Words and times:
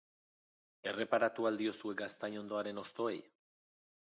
Erreparatu 0.91 1.45
al 1.51 1.59
diozue 1.61 1.95
gaztainondoaren 2.01 2.85
hostoei? 2.85 3.17